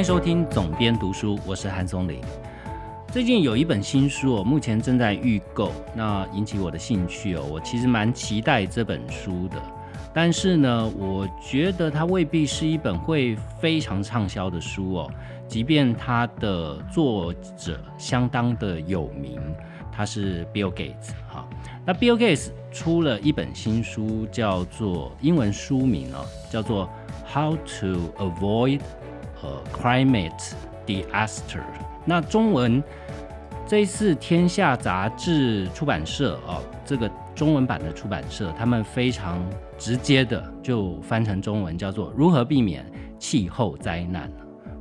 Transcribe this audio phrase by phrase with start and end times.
[0.00, 2.22] 欢迎收听总编读书，我是韩松林。
[3.12, 7.44] 最近有一本新书哦，目前正在预购，那引起我的兴趣哦。
[7.50, 9.60] 我其实蛮期待这本书的，
[10.14, 15.10] 但是呢，我觉得它未必是一本会非常畅销的书哦。
[15.46, 19.38] 即便它的作者相当的有名，
[19.92, 21.46] 他是 Bill Gates 哈。
[21.84, 26.88] 那 Bill Gates 出了一本新书，叫做英文书名哦，叫做
[27.30, 28.80] How to Avoid
[29.42, 30.52] 呃，climate
[30.86, 31.62] disaster。
[32.04, 32.82] 那中文
[33.66, 39.38] 这一次天下杂志出版社哦，这个中文版的出版社，他们非常
[39.78, 42.84] 直接的就翻成中文，叫做如何避免
[43.18, 44.30] 气候灾难。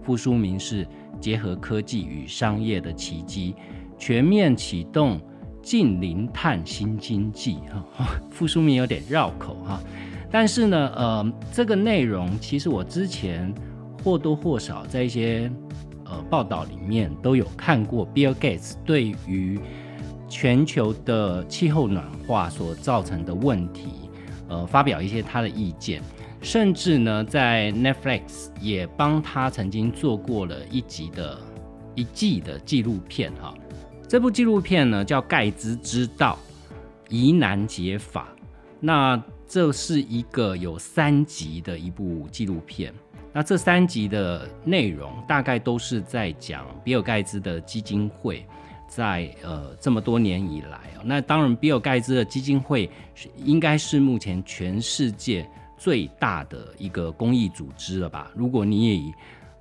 [0.01, 0.87] 副书名是
[1.21, 3.55] 结合科技与商业的奇迹，
[3.97, 5.21] 全面启动
[5.61, 7.59] 近零碳新经济。
[7.95, 9.79] 哈， 副书名有点绕口哈，
[10.31, 13.53] 但是呢，呃，这个内容其实我之前。
[14.03, 15.51] 或多或少在一些
[16.05, 19.59] 呃报道里面都有看过，Bill Gates 对于
[20.27, 24.09] 全球的气候暖化所造成的问题，
[24.47, 26.01] 呃，发表一些他的意见，
[26.41, 31.37] 甚至呢，在 Netflix 也帮他曾经做过了一集的
[31.95, 33.53] 一季的纪录片哈。
[34.07, 36.37] 这部纪录片呢叫《盖茨之道：
[37.09, 38.29] 疑难解法》，
[38.79, 42.93] 那这是一个有三集的一部纪录片。
[43.31, 48.43] 那这三集的内容大概都是在讲比尔盖茨的基金会，
[48.87, 52.89] 在呃这么多年以来那当然比尔盖茨的基金会
[53.37, 58.31] 应该是目前全世界最大的一个公益组织了吧？
[58.35, 59.13] 如果你以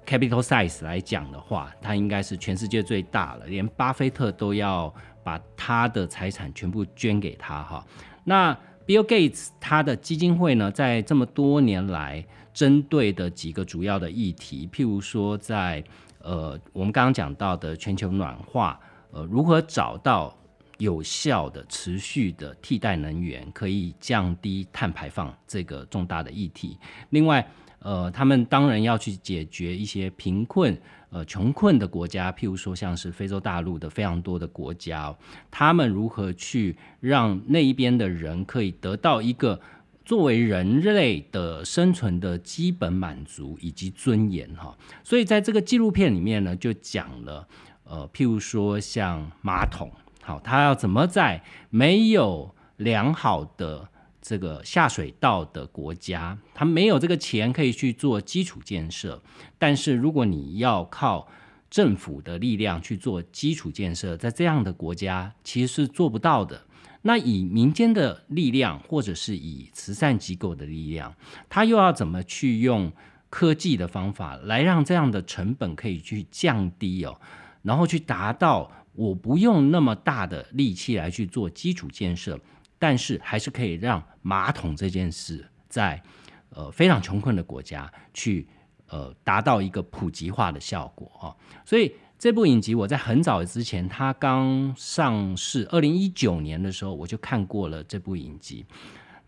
[0.07, 7.87] capital size 来讲的话，它应该是全世界最大了，连巴菲特都要把他的财产全部捐给他哈。
[8.25, 12.25] 那 Bill Gates 他的基金会呢，在这么多年来。
[12.59, 15.85] 针对的几个主要的议题，譬如说，在
[16.21, 18.81] 呃我们刚刚讲到的全球暖化，
[19.13, 20.37] 呃如何找到
[20.79, 26.77] 有效的、持续的替代能源，可以降低碳排放这个重大的议题。
[27.11, 27.49] 另外，
[27.79, 30.77] 呃他们当然要去解决一些贫困、
[31.11, 35.17] 呃穷困的国家，譬如说像是非洲大陆的非常多的国家，
[35.49, 39.61] 他们如何去让那一边的人可以得到一个。
[40.09, 44.75] 作为人类的生存的基本满足以及尊严，哈，
[45.05, 47.47] 所以在这个纪录片里面呢，就讲了，
[47.85, 49.93] 呃，譬如说像马桶，
[50.23, 53.87] 好，它要怎么在没有良好的
[54.23, 59.21] 这个下水道的国家，它没有这个钱可以去做基础建设，
[59.59, 61.29] 但是如果你要靠
[61.69, 66.63] 政府的力量去做基础建设，在这样的国家其实是做不到的。
[67.09, 71.15] 那以民间的力量，或者是以慈善机构的力量，
[71.49, 72.93] 他又要怎么去用
[73.31, 77.19] 科技的方法来让这样的成本可以去降低哦，
[77.63, 82.39] 然后去达到我不用那么大的力气来去做基础建设，
[82.79, 86.03] 但是还是可以让马桶这件事在
[86.51, 88.47] 呃非常穷困的国家去
[88.89, 91.33] 呃达到一个普及化的效果啊，
[91.65, 91.91] 所以。
[92.19, 98.67] 这部影集我在很早之前，它刚上市，二零一九年的时候我就看过了这部影集。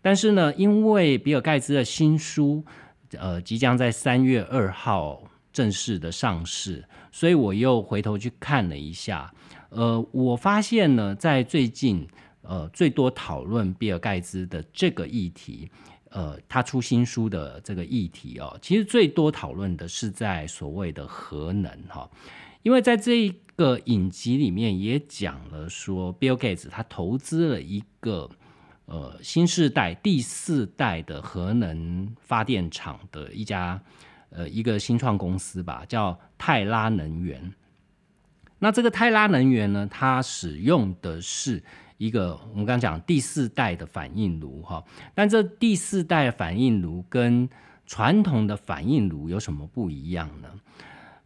[0.01, 2.61] 但是呢，因为比尔盖茨的新书，
[3.17, 9.33] 呃，即将在三月二号正式的上市，所以我又回头去看了一下。
[9.69, 12.05] 呃，我发现呢，在最近，
[12.41, 15.71] 呃，最多讨论比尔盖茨的这个议题，
[16.09, 22.09] 呃，他出新书的这个议题哦，其实最多讨论的是在所谓的核能哈。
[22.63, 28.29] 因为在这一个影集里面也讲了说，Bill Gates 他投资了一个
[28.85, 33.81] 呃新世代第四代的核能发电厂的一家
[34.29, 37.53] 呃一个新创公司吧，叫泰拉能源。
[38.59, 41.63] 那这个泰拉能源呢，它使用的是
[41.97, 44.83] 一个我们刚刚讲第四代的反应炉哈，
[45.15, 47.49] 但这第四代反应炉跟
[47.87, 50.49] 传统的反应炉有什么不一样呢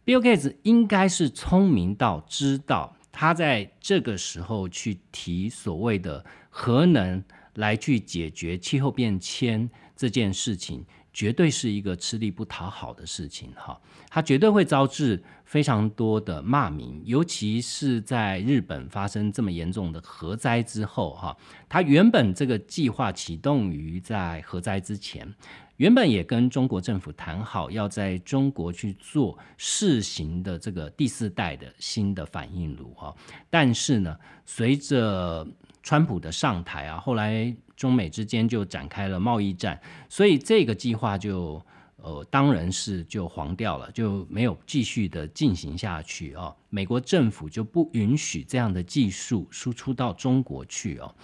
[0.06, 7.22] ？Bill Gates 应该是聪明到知道，他在这个时候去提所谓的核能
[7.54, 13.80] 来去解决气候变迁这件事情，绝对是一个吃力不讨好的事情哈。
[14.08, 21.36] 他绝对会招致非常多的骂名，尤其是在日本发生这么严重的核灾之后哈。
[21.68, 25.34] 他原本这个计划启动于在核灾之前。
[25.76, 33.14] 原本也跟中国政府谈好，要在中国去做试行的这个第四代的新的反应炉哈，
[33.50, 35.46] 但是呢，随着
[35.82, 39.78] 川普的上台啊，后来中美之间就展开了贸易战，
[40.08, 41.62] 所以这个计划就
[41.96, 46.54] 呃，当然是就黄掉了，就没有继续的进行下去哦。
[46.70, 51.14] 美国政府就不允许这样的技术输出到中国去哦。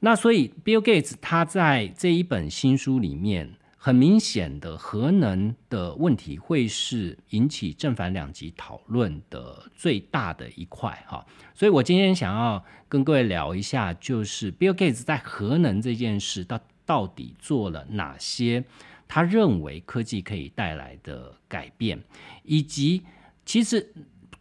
[0.00, 3.52] 那所以，Bill Gates 他在这一本新书里面，
[3.88, 11.24] 很明显的核能的问题会是引起正反两极讨论的最大的一块哈。
[11.54, 18.62] 所以我今天想要跟各位聊一下，就是 Bill Gates 在核能这件事到到底做了哪些，
[19.08, 21.98] 他认为科技可以带来的改变，
[22.42, 23.02] 以及
[23.46, 23.90] 其实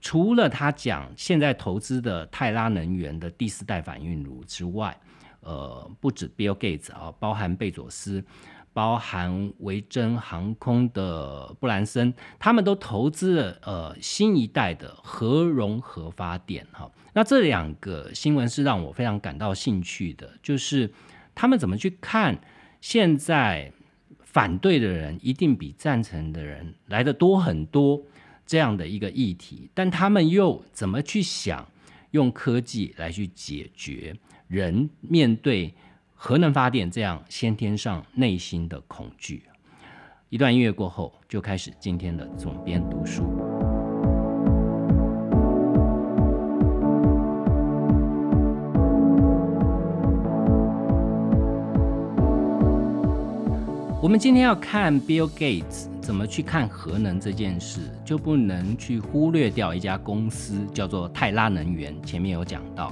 [0.02, 5.00] 除了他讲现在投资的泰拉能源的第四代反应炉之外。
[5.42, 8.22] 呃，不止 Bill Gates 啊，包含贝佐斯，
[8.78, 16.88] 包含维珍航空的布兰森，他们都投资了呃新一代的核融合发电哈。
[17.14, 20.94] 那这两个新闻是让我非常感到兴趣的，就是
[21.34, 22.40] 他们怎么去看
[22.80, 23.74] 现在
[24.20, 28.00] 反对的人一定比赞成的人来的多很多
[28.46, 31.68] 这样的一个议题，但他们又怎么去想
[32.12, 34.16] 用科技来去解决？
[34.48, 35.74] 人面对
[36.20, 39.44] 核能发电这样先天上内心的恐惧，
[40.30, 43.24] 一段音乐过后，就开始今天的总编读书。
[54.02, 61.96] 我们今天要看 Bill Gates 怎么去看核能这件事，就不能去忽略掉一家公司叫做泰拉能源。
[62.02, 62.92] 前面有讲到。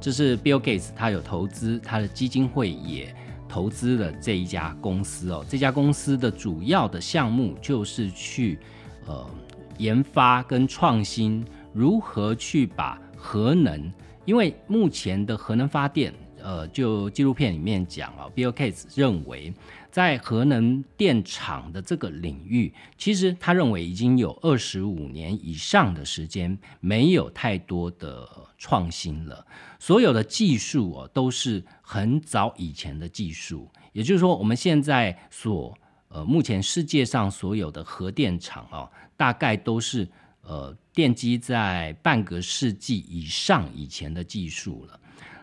[0.00, 3.14] 这是 Bill Gates，他有投资，他的基金会也
[3.46, 5.44] 投资了这一家公司哦。
[5.48, 8.58] 这家公司的主要的项目就是去
[9.06, 9.28] 呃
[9.76, 13.92] 研发跟创新如何去把核能，
[14.24, 19.52] 因为目前的核能发电，呃，就纪录片里面讲啊，Bill Gates 认为。
[19.90, 28.24] 在核能电厂的这个领域，其实他认为已经有二十五年以上的时间没有太多的
[28.56, 29.44] 创新了。
[29.80, 33.68] 所有的技术哦，都是很早以前的技术。
[33.92, 35.76] 也就是说，我们现在所
[36.06, 40.08] 呃目前世界上所有的核电厂哦，大概都是
[40.42, 44.99] 呃奠基在半个世纪以上以前的技术了。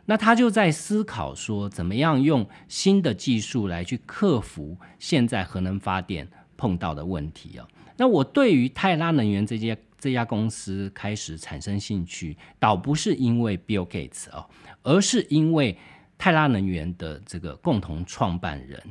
[0.09, 6.25] 那他就在思考说，怎么样用新的技术来去克服现在核能发电
[6.55, 7.67] 碰到的问题啊？
[7.97, 14.47] 那我对于泰拉能源这家这家公司开始产生兴趣，倒不是因为 Bill Gates 哦，
[14.81, 15.77] 而是因为
[16.17, 18.81] 泰拉能源的这个共同创办人。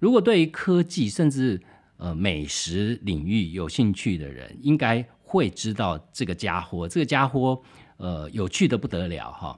[0.00, 1.60] 如果对于科技甚至
[1.96, 6.88] 呃美食领域有兴趣的人，应该会知道这个家伙。
[6.88, 7.62] 这个家伙
[7.98, 9.56] 呃有趣的不得了哈。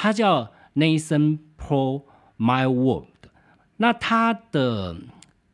[0.00, 2.04] 他叫 Nathan Pro
[2.38, 3.08] My World，
[3.78, 4.96] 那他的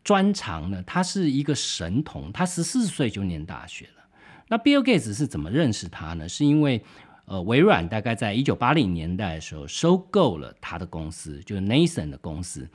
[0.05, 0.83] 专长呢？
[0.87, 4.05] 他是一个神童，他十四岁就念大学了。
[4.49, 6.29] 那 Bill Gates 是怎么认识他呢？
[6.29, 6.85] 是因为
[7.25, 12.69] 呃，微软大概在一九八零年代的时候收购了他的公司，就是 Nathan 的公司。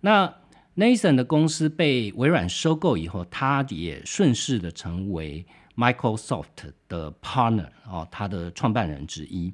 [0.00, 0.32] 那
[0.76, 5.44] Nathan 的公司被微软收购以后，他也顺势的成为
[5.76, 9.52] Microsoft 的 partner 哦，他的创办人之一。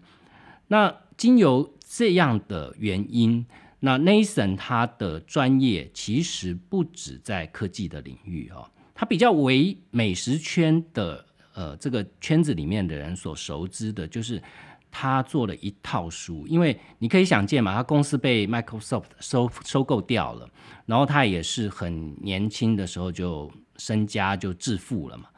[0.73, 3.45] 那经由这样的原因，
[3.81, 14.43] 那 Nathan 他的专业其实不止在科技的领域哦，他比较为美食圈的呃这个圈子里面的人所熟知的，就是
[14.91, 16.47] 他做了一套书。
[16.47, 20.49] 因为你可以想见嘛，他公司被 Microsoft 收收购掉了，
[20.87, 25.29] 然后他也是很年轻的时候就身家就致富了嘛，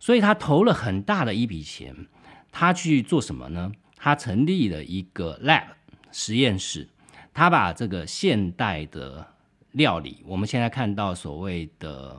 [0.00, 1.94] 所以他投了很大的一笔钱，
[2.50, 3.70] 他去做什么呢？
[4.04, 5.62] 他成立了一个 lab
[6.10, 6.88] 实验室，
[7.32, 9.24] 他把这个现代的
[9.70, 12.16] 料理，我们现在看到所谓的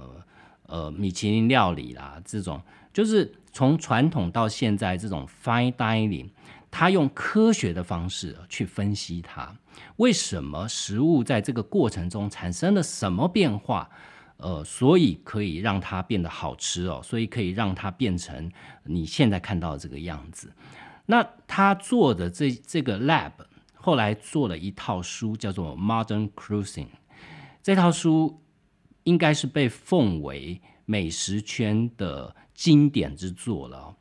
[0.68, 2.62] 呃米其林料理啦，这种
[2.94, 6.30] 就是从传统到现在这种 fine dining，
[6.72, 9.54] 他用科学的方式去分析它，
[9.98, 13.90] 为什么食物在这个过程中产生了什么变化，
[14.38, 18.50] 呃，所以可以让它变得好吃哦，所以可以让它变成
[18.86, 20.50] 你现在看到的这个样子。
[21.06, 23.32] 那他做的这这个 lab
[23.76, 26.86] 后来做了一套书，叫做《Modern Cruising》。
[27.62, 28.42] 这套书
[29.04, 33.94] 应该是被奉为美食圈的经典之作了。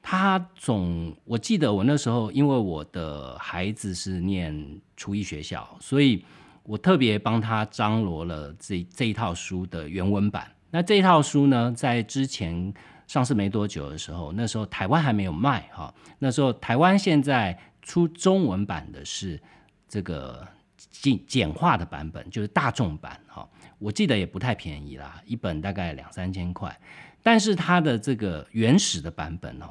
[0.00, 6.24] 他总我记得我那时候，因为我的孩子是念厨艺学校，所以
[6.62, 10.52] 我特别帮他张罗了这这一套书的原文版。
[10.70, 12.72] 那这一套书呢，在之前。
[13.06, 15.92] 上市没多久的时候，那时候台湾还没有卖哈。
[16.18, 19.40] 那时候台湾现在出中文版的是
[19.88, 20.46] 这个
[20.90, 23.48] 简简化的版本，就是大众版哈。
[23.78, 26.78] 我记得也不太便宜啦，一本大概两三千块。
[27.22, 29.66] 但是它的这个原始的版本哦，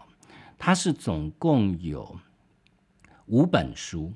[0.57, 2.17] 它是总共有
[3.27, 4.13] 五本书，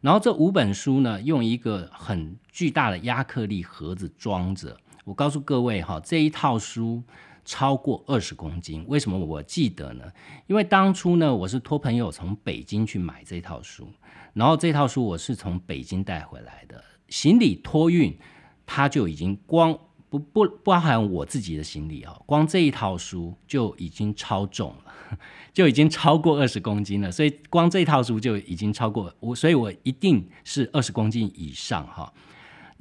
[0.00, 4.76] 然后这五本书呢，用一个很巨大的亚克力盒子装着。
[5.04, 7.02] 我告诉各位哈，这一套书
[7.44, 8.84] 超过二十公斤。
[8.88, 10.04] 为什么我记得呢？
[10.46, 13.88] 因为当初呢，我是托朋友从北京去买这套书，
[14.34, 18.16] 然后这套书我是从北京带回来的，行李托运，
[18.64, 25.18] 它就已经光不不包含我自己的行李啊，光这一套书就已经超重了，
[25.52, 27.10] 就已经超过二十公斤了。
[27.10, 32.12] 所以光这套书就已经超过我，所以我一定是二十公斤以上哈。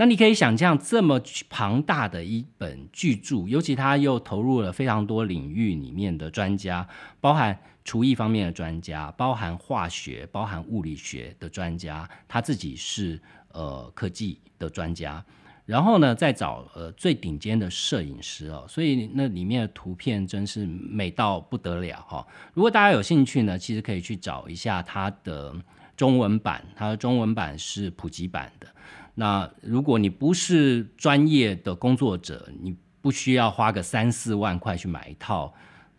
[0.01, 6.87] 那你可以想象这么庞大的一本巨著，尤其他又投入了非常多领域里面的专家，
[7.19, 7.55] 包含
[7.85, 15.23] 厨艺方面的专家，包含化学、包含物理学的专家，他自己是呃科技的专家，
[15.67, 22.25] 然后呢再找呃最顶尖的摄影师哦，所以那里面的图片真是美到不得了哈。
[22.55, 25.55] 如果大家有兴趣呢，其实可以去找一下它的
[25.95, 28.65] 中文版，它的中文版是普及版的。
[29.15, 35.53] 那如果你不是专业的工作者，你不需要花个三四万块去买一套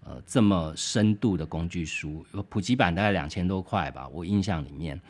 [0.04, 5.00] 呃这么深度的工具书，普及版大概两千多块吧，我印象里面，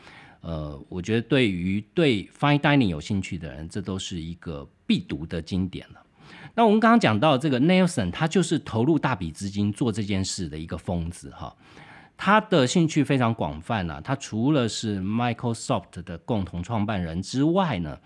[0.41, 5.99] 呃，我觉得对于对 fine dining 有兴趣的人，这都是一个必读的经典了。
[6.55, 11.55] 那我们刚刚讲到这个 Nelson，他就是投入大笔资金做这件事的一个疯子哈。
[12.15, 17.99] 他的兴趣非常广泛啊，他除了是 Microsoft 的共同创办人之外呢，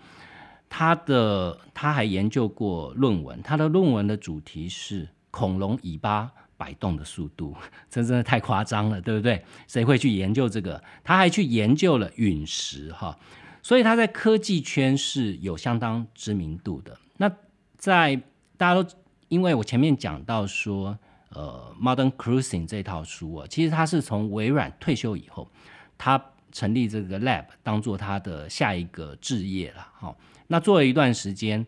[0.68, 7.54] 他的他还研究过论文，他的论文的主题是恐龙尾巴摆动的速度，
[7.88, 9.44] 这真的太夸张了，对不对？
[9.68, 10.82] 谁会去研究这个？
[11.04, 13.16] 他还去研究了陨石哈，
[13.62, 16.98] 所以他在科技圈是有相当知名度的。
[17.18, 17.30] 那
[17.76, 18.16] 在
[18.56, 18.88] 大家都
[19.28, 20.98] 因为我前面讲到说。
[21.30, 25.50] 呃，《Modern Cruising》这套书啊，其实他是从微软退休以后，
[25.98, 29.86] 他成立这个 Lab 当做他的下一个置业了。
[29.94, 30.16] 好，
[30.46, 31.66] 那做了一段时间，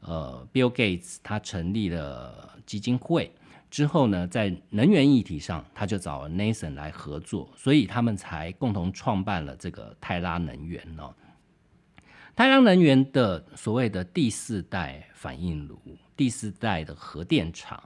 [0.00, 3.32] 呃，Bill Gates 他成立了基金会
[3.70, 11.14] 之后呢，在能源议题上，他就找 Nathan 来合作，所以他们才共同创办了这个泰拉能源哦。
[12.34, 15.78] 太阳能源的所谓的第四代反应炉，
[16.16, 17.82] 第四代的核电厂。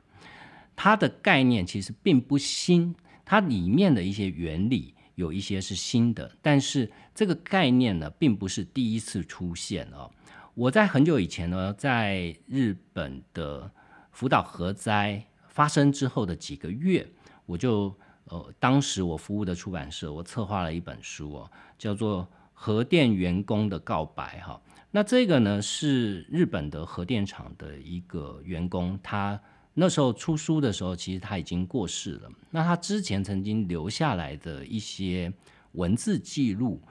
[0.82, 10.10] 它的概念其实并不新，它里面的一些原理有一些是新的，但是这个概念呢，并不是第一次出现哦。
[10.54, 13.70] 我在很久以前呢，在日本的
[14.10, 17.06] 福岛核灾发生之后的几个月，
[17.44, 17.94] 我就
[18.24, 22.22] 呃，当时我服务的出版社，我策划了一本书哦，叫做
[22.54, 24.58] 《核电员工的告白》哈。
[24.90, 29.38] 那这个呢，是日本的核电厂的一个员工，他。
[29.74, 32.30] 那时候出书的时候，其实他已经过世了。
[32.50, 35.32] 那他之前曾经留下来的一些
[35.72, 36.82] 文字记录，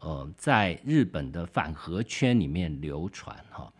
[0.00, 3.70] 呃，在日本的反核圈里面流传哈。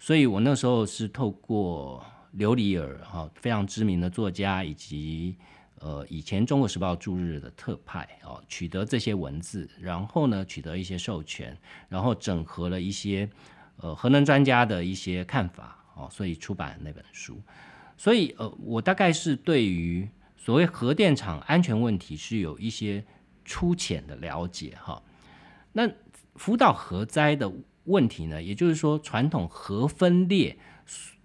[0.00, 2.04] 所以我那时候是透过
[2.36, 5.36] 琉璃尔哈非常知名的作家，以及
[5.80, 11.56] 呃以前《中国时报》驻日的特派哦，取得这些文字，然后呢取得一些授权，
[11.88, 13.28] 然后整合了一些
[13.76, 17.38] 呃核能专家的一些看法哦，所以出版那本书。
[17.98, 23.04] 所以，呃，我大概是对于所谓核电厂安全问题是有一些
[23.44, 25.02] 粗浅的了解哈。
[25.72, 25.90] 那
[26.36, 27.52] 福岛核灾的
[27.84, 30.56] 问题呢，也就是说，传统核分裂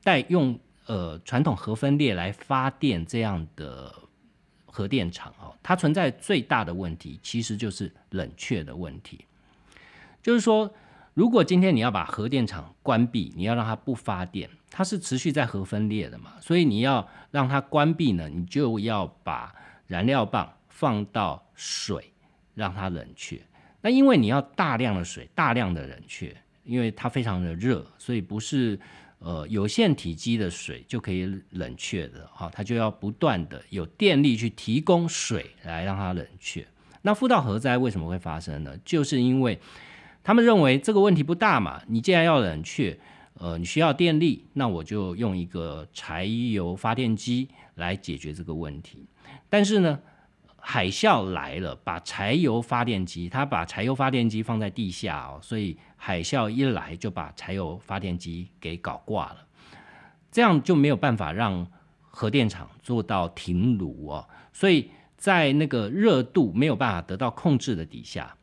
[0.03, 3.93] 带用呃传统核分裂来发电这样的
[4.65, 9.23] 核电厂哦，它存在最大的问题其实就是冷却的问题，
[10.23, 10.73] 就是说。
[11.13, 16.33] 如果今天你要把核电厂关闭，你要让它不发电，它是持续在核分裂的嘛？
[16.41, 19.53] 所以你要让它关闭呢，你就要把
[19.85, 22.11] 燃料棒放到水，
[22.55, 23.39] 让它冷却。
[23.81, 28.79] 那因为你要大量的水，大量的冷却，因为它非常的热，所以不是
[29.19, 36.65] 呃有限体积的水就可以冷却的哈，它就要不断的有电力去提供水来让它冷却。
[37.03, 38.75] 那福岛核灾为什么会发生呢？
[38.83, 39.59] 就是因为
[40.23, 42.97] 他们认为这个问题不大嘛，你既然要冷却，
[43.33, 49.05] 呃，你需要电力，那我就用一个柴油发电机来解决这个问题。
[49.49, 49.99] 但是呢，
[50.57, 59.37] 海啸来了，把柴油发电机，他把柴油发电机放在地下哦，所以海啸一来就把柴油发电机给搞挂了，
[60.31, 61.67] 这样就没有办法让
[61.99, 68.33] 核电厂做到停炉哦，所以在那个热度没有办法得到控制的底下。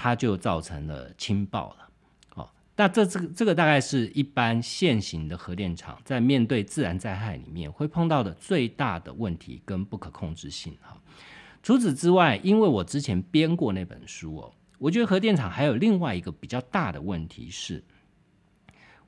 [0.00, 1.88] 它就造成了氢爆了，
[2.36, 10.96] 哦，那这这个这个大概是一般现行的核电厂在面对自然灾害里面会碰到的最大的问题跟不可控制性哈。
[11.64, 17.82] 除此之外，因为我之前编过那本书哦，我觉得核电厂还有另外一个比较大的问题是，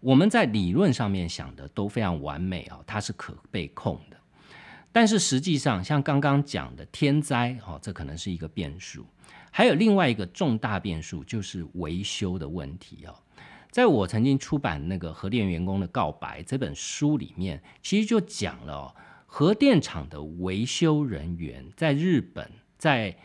[0.00, 4.16] 我们在理论上面想的都非常完美啊，它是可被控的。
[4.90, 9.06] 但是实际上，像刚刚讲的天灾，哦，这可能是一个变数。
[9.50, 13.14] 还有另外一个重大变数，就是维修的问题哦。
[13.70, 18.94] 在我曾经出版那个《核电员工的告白》这本书里面，其实就讲了
[19.26, 23.16] 核电厂的维修人员在日本，在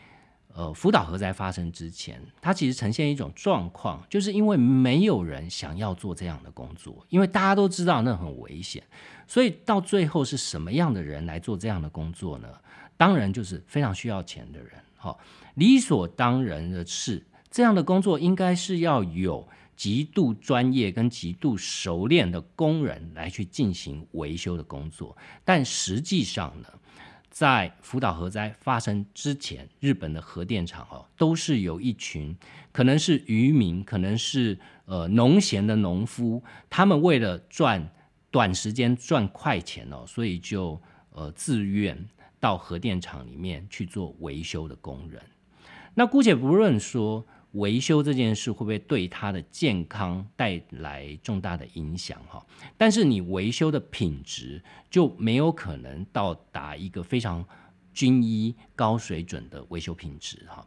[0.54, 8.82] 呃福岛核灾发生之前，它其实呈现一种状况，就是因为没有人想要做这样的工作，因为大家都知道那很危险。
[9.26, 12.48] 所以到最后是什么样的人来做这样的工作呢？
[12.96, 14.70] 当然就是非常需要钱的人。
[14.96, 15.18] 好，
[15.56, 25.14] 理所当然的是，这样的工作应该是要有极度专业跟极度熟练的工人来去进行维修的工作。
[25.44, 26.68] 但实际上呢，
[27.28, 32.36] 在福岛核灾发生之前，日本的核电厂哦，都是有一群
[32.72, 37.92] 可能是渔民，可能是呃农闲的农夫，他们为了赚。
[38.28, 40.78] 短时间赚快钱哦，所以就
[41.10, 41.96] 呃自愿
[42.38, 45.22] 到核电厂里面去做维修的工人。
[45.98, 52.44] 那姑且不论说维修这件事会不会对他的健康带来重大的影响哈，
[52.76, 57.42] 但是你维修的品质就没有可能到达一个非常
[57.94, 60.66] 均一高水准的维修品质哈。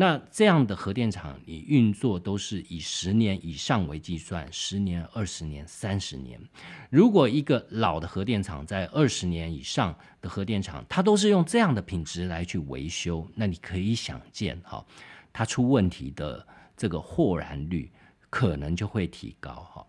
[0.00, 6.40] 那这样的核电厂，你运作都是以十年以上为计算，十年、二十年、三十年。
[6.88, 14.86] 如果一个老的核电厂在二十年以上的核电厂，它都是用这样的品质来去维修，那你可以想见，哈，
[15.32, 17.90] 它出问题的这个豁然率
[18.30, 19.86] 可能就会提高，哈。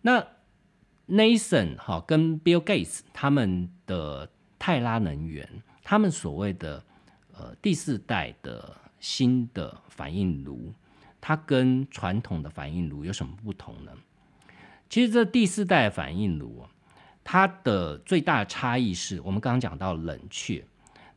[0.00, 0.26] 那
[1.06, 4.28] Nathan 哈跟 Bill Gates 他们的
[4.58, 6.84] 泰拉能源，他们所谓的
[7.32, 8.76] 呃第四代的。
[9.00, 10.72] 新的反应炉，
[11.20, 13.92] 它跟传统的反应炉有什么不同呢？
[14.88, 16.64] 其实这第四代反应炉，
[17.24, 20.64] 它的最大差异是我们刚刚讲到冷却，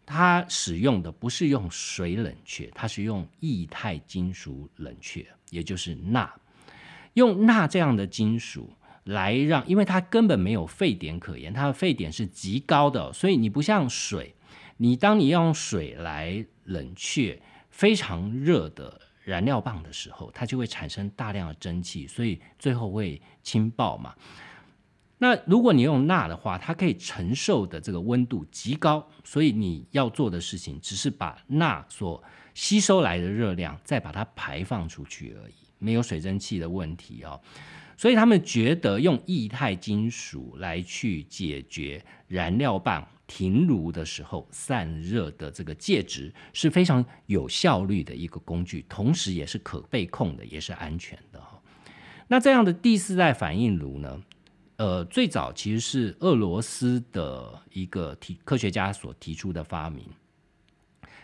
[0.05, 6.33] 它使用的不是用水冷却，它是用液态金属冷却，也就是钠。
[7.15, 14.35] 用钠这样的金属来让，因为它根本没有沸点可言，它的沸点是极高的，所以你不像水，
[14.77, 17.41] 你当你用水来冷却。
[17.73, 24.13] 非常热的燃料棒的时候，它就会产生大量的蒸汽，所以最后会氢爆嘛。
[25.17, 37.41] 那如果你用钠的话，它可以承受的这个温度极高，所以你要做的事情只是把钠所吸收来的热量再把它排放出去而已，没有水蒸气的问题哦。
[37.97, 43.07] 所以他们觉得用液态金属来去解决燃料棒。
[43.25, 51.41] 停炉的时候散热的这个介质是非常有效率的一个工具，同时也是可被控的，也是安全的。
[52.27, 54.21] 那这样的第四代反应炉呢？
[54.77, 60.03] 呃，最早其实是俄罗斯的一个提科学家所提出的发明，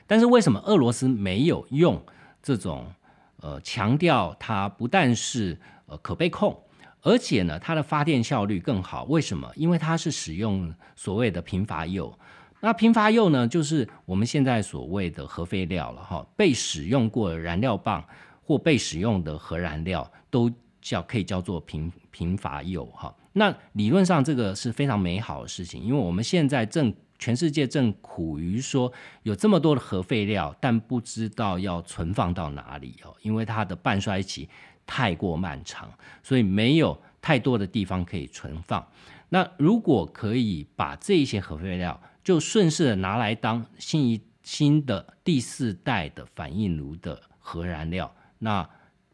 [0.06, 2.02] 但是为什么俄罗斯没有用
[2.44, 2.94] 这种
[3.38, 6.64] 呃强调它不但是呃可被控？
[7.02, 9.04] 而且呢，它的发电效率更好。
[9.06, 9.50] 为什么？
[9.56, 12.14] 因为它是使用所谓的贫乏铀。
[12.62, 16.28] 那贫乏铀呢，就是我们现在所谓的核废料了哈。
[16.36, 18.04] 被使用过的燃料棒
[18.44, 23.16] 或被使用的核燃料都叫可以叫做贫贫乏铀哈。
[23.32, 28.92] 那理论上这个是非常美好的事情，因为我们现在正全世界正苦于说
[29.24, 34.50] 有这么多的核废料，但不知道要存放到哪里哦，因为它的半衰期。
[34.92, 35.88] 太过漫长，
[36.24, 38.84] 所以没有太多的地方可以存放。
[39.30, 48.68] 那如果可以把这些核废料就顺势的拿来当新一新的第四代的反应炉的核燃料，那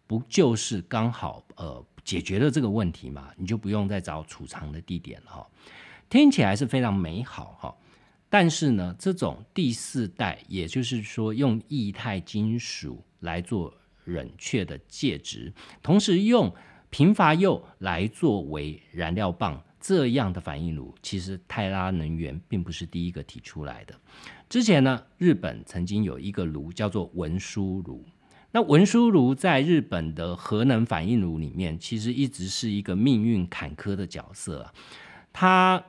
[0.07, 3.29] 不就是刚好呃解决了这个问题嘛？
[3.35, 5.45] 你就不用再找储藏的地点了哈。
[6.09, 7.75] 听起来是非常美好哈，
[8.29, 13.73] 但是呢，这种第四代，也就是说用液态金属来做。
[14.06, 16.54] 冷却的介质，同时用
[16.89, 23.94] 贫乏铀来作为燃料棒，这样的反应炉，其实泰拉能源并不是第一个提出来的。
[24.48, 28.06] 之前呢，日本曾经有一个炉叫做文殊炉，
[28.52, 34.72] 那文殊炉在日本的核能反应炉里面，其实一直是一个命运坎坷的角色。
[35.34, 35.84] 它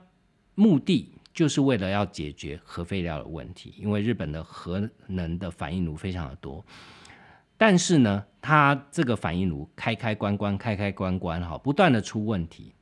[0.55, 6.65] 目的就是为了要解决核废料的问题，因为日本的核能的反应炉非常的多。
[7.59, 12.73] 但是呢，它这个反应炉开开关关开开关关哈，不断的出问题。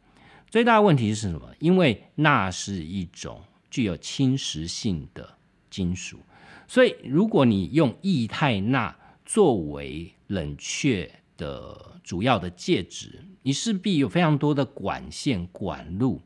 [0.51, 1.49] 最大的问题是什么？
[1.59, 5.37] 因为钠是一种具有侵蚀性的
[5.71, 6.21] 金属，
[6.69, 16.21] 所以如果你用液态钠作为冷却的主要的介质，你势必有非常多的管线管路。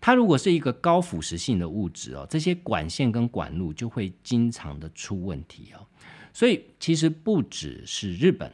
[0.00, 5.86] 它如果是一个高腐蚀性的物质哦，这些管线跟管路就会经常的出问题哦。
[6.32, 8.50] 所以其实不只是日本，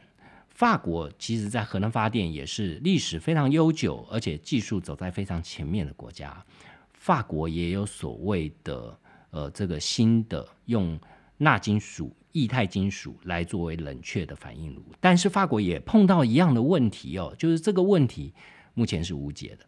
[0.49, 6.45] 法国其实在核能发电也是历史非常悠久，而且技术走在非常前面的国家。
[6.93, 8.99] 法国也有所谓的
[9.31, 10.99] 呃这个新的用
[11.37, 18.33] 钠金属、液态金属来作为冷却的反应炉，但是法国也碰到一样的问题哦，就是这个问题
[18.73, 19.65] 目前是无解的。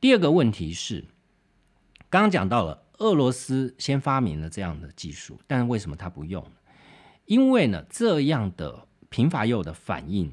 [0.00, 1.04] 第二个问题是，
[2.08, 6.46] 刚刚讲到了俄罗斯先发明了这样的技术，但是为什么它不用？
[7.30, 10.32] 因为呢，这样的贫乏铀的反应，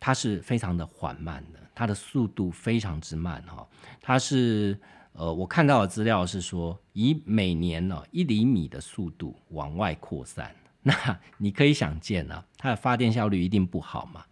[0.00, 3.68] 它是非常的缓慢的，它的速度非常之慢哈。
[4.00, 4.80] 它是
[5.12, 14.24] 呃，我看到的资料是说，以每年呢一厘米的速度往外扩散，那你可以想见呢，它的发电效率一定不好嘛。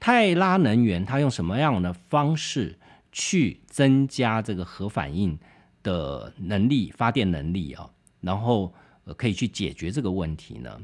[0.00, 2.76] 泰拉能源它用什么样的方式？
[3.16, 5.38] 去增加这个核反应
[5.84, 7.88] 的能力、发电能力啊，
[8.20, 8.74] 然后
[9.16, 10.80] 可以去解决这个问题呢？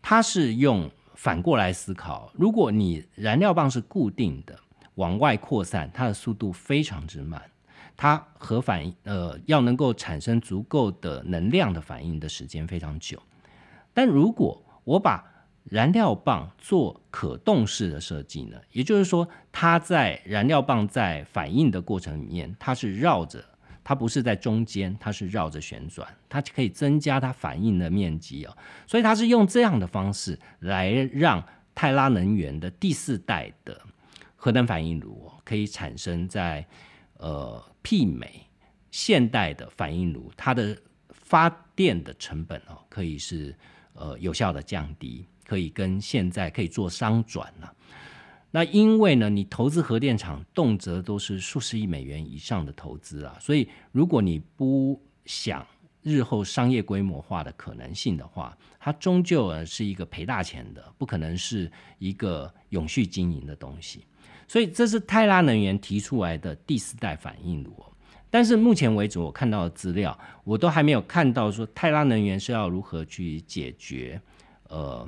[0.00, 4.58] 它是用反过来思考：如果你燃料棒是固定的，
[4.94, 7.42] 往外扩散，它的速度非常之慢，
[7.96, 13.20] 它核反应呃要能够产生足够的能量的反应的时间非常久。
[13.92, 15.24] 但如果我把
[15.64, 23.44] 燃料棒做可动式的设计呢，也就是说，它在燃料棒在反应的过程里面，它是绕着，
[23.88, 28.54] 它不是在中间，它是绕着旋转，它可以增加它反应的面积哦。
[28.86, 31.42] 所以它是用这样的方式来让
[31.74, 33.80] 泰拉能源的第四代的
[34.36, 36.62] 核能反应炉可以产生在
[37.14, 38.46] 呃媲美
[38.90, 40.76] 现代的反应炉，它的
[41.08, 43.56] 发电的成本哦可以是
[43.94, 45.26] 呃有效的降低。
[45.46, 47.74] 可以跟现在可以做商转了，
[48.50, 55.66] 那因为呢，你投资核电厂动辄都是数十亿美元以上的投资啊，所以如果你不想
[56.02, 64.04] 日后商业规模化的可能性的话，它终究呃是一个赔大钱的，不可能是一个永续经营的东西。
[64.46, 67.84] 所以这是泰拉能源提出来的第四代反应炉，
[68.30, 74.18] 但是目前为止我看到的资料，我都还没有看到说泰拉能源是要如何去解决
[74.68, 75.06] 呃。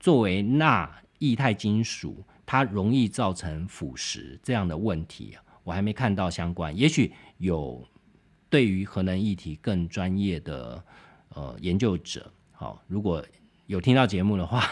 [0.00, 6.74] 作为钠液态金属，它容易造成腐蚀这样的问题，我还没看到相关。
[6.74, 7.86] 也许有
[8.48, 10.82] 对于核能议题更专业的
[11.34, 13.22] 呃研究者，好，如果
[13.66, 14.64] 有听到节目的话，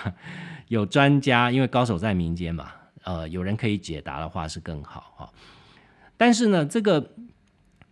[0.69, 2.73] 有专家，因为高手在民间嘛，
[3.05, 5.31] 呃，有人可以解答的话是更好哈。
[6.17, 7.13] 但是呢，这个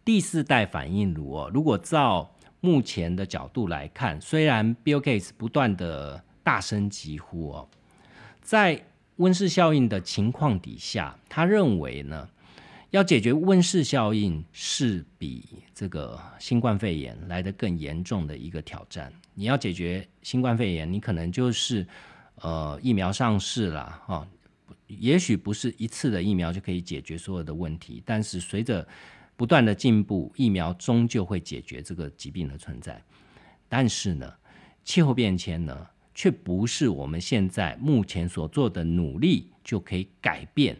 [0.02, 7.68] 第四代反应炉哦，如果照目前的角度来看，虽然 Bill Gates 不断的大声疾呼哦，
[8.40, 8.82] 在
[9.16, 12.28] 温室效应的情况底下，他认为呢，
[12.90, 19.12] 要解决温室效应是比这个新冠肺炎来的更严重的一个挑战。
[19.34, 21.86] 你要解决新冠肺炎，你可能就是
[22.36, 24.26] 呃疫苗上市了哦，
[24.86, 28.86] 也许不是一次的疫苗就可以解决所有的问题，但是随着
[29.36, 33.02] 不断的进步，疫苗终究会解决这个疾病的存在。
[33.68, 34.32] 但是呢，
[34.84, 35.86] 气候变迁呢？
[36.14, 40.76] 却不是我们现在目前所做的努力就可以改变，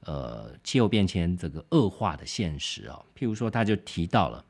[0.00, 3.04] 呃，气候变迁这个恶化的现实哦。
[3.16, 4.44] 譬如说，他就提到了，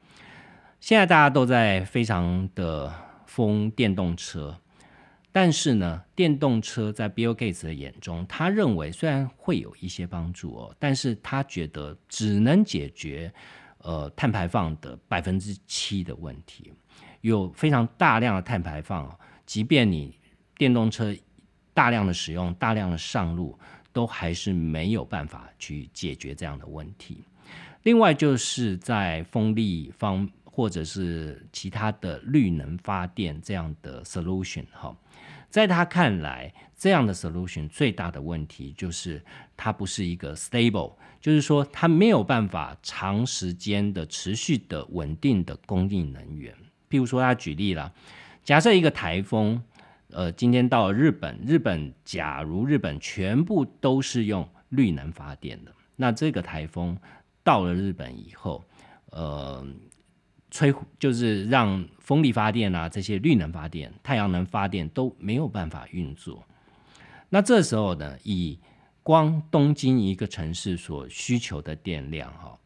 [0.81, 2.93] 现在大家都在非常的
[3.27, 4.57] 疯电动车，
[5.33, 13.33] 但是呢，电动车在 Bill Gates 的眼中，他认为虽然会有一些帮助哦，但是他觉得只能解决
[13.79, 16.73] 呃碳排放的百分之七的问题，
[17.23, 20.18] 有非常大量的碳排放，即便你
[20.59, 21.15] 电动车
[21.73, 23.57] 大量的使用、大量的上路，
[23.93, 27.23] 都还是没有办法去解决这样的问题。
[27.85, 34.95] 另外，就是在风力方或者是其他的绿能发电这样的 solution 哈，
[35.49, 39.25] 在他看来，这样的 solution 最大的问题就是
[39.57, 46.53] 它不是一个 stable，就是说它没有办法长时间的持续的稳定的供应能源。
[46.91, 47.95] 譬如说，他举例了，
[48.43, 49.63] 假设一个台风。
[50.11, 56.97] 呃，今天到日本，日本假如日本全部都是用绿能发电的，那这个台风
[57.43, 58.65] 到了日本以后，
[59.11, 59.67] 呃，
[60.51, 66.43] 吹就是让风力发电啊，这些绿能发电、太阳能发电都没有办法运作。
[67.29, 68.59] 那这时候呢，以
[69.03, 72.59] 光东京一个城市所需求的电量，哈，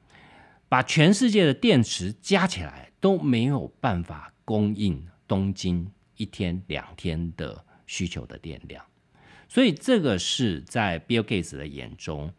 [0.69, 5.91] 把全世界的电池加起来都没有办法供应东京
[6.23, 8.85] 一天两天的需求的电量。
[9.49, 12.33] 所以这个是在 Bill Gates 的眼中，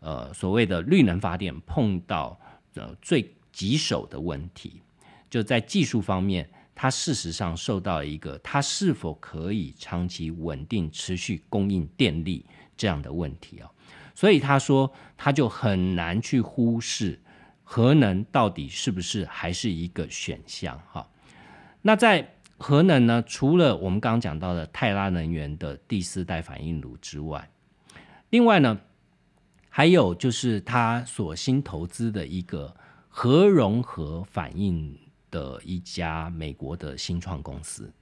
[0.00, 2.38] 呃，所谓的绿能发电碰到
[2.74, 4.82] 呃最棘手的问题，
[5.28, 6.48] 就在技术方面。
[6.72, 13.68] 它事实上受到一个它是否可以长期稳定持续供应电力这样的问题啊，
[14.14, 17.20] 所以他说他就很难去忽视
[17.62, 21.06] 核能到底是不是还是一个选项哈。
[21.82, 27.50] 那在核能呢，除了我们刚刚讲到的泰拉能源的第四代反应炉之外，
[28.28, 28.78] 另外呢，
[29.68, 32.76] 还有就是他所新投资的一个
[33.08, 34.96] 核融合反应。
[35.32, 37.92] 的一家美国的新创公司，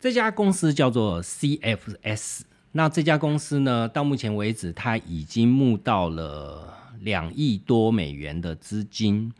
[0.00, 2.40] 这家公司叫做 CFS。
[2.72, 9.32] 那这家公司呢，到目前为止，它已经募到了两亿多美元的资金。